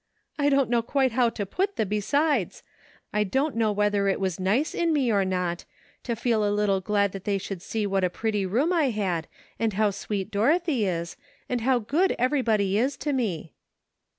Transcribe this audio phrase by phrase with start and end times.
[0.45, 2.63] "I don't know quite how to put the 'besides.'
[3.13, 5.63] I don't know whether it was nice in me, or not,
[6.01, 9.27] to feel a little glad that they should see what a pretty room I had,
[9.59, 11.17] and how sweet Dorothy is,
[11.47, 13.53] and how good everybody is to me."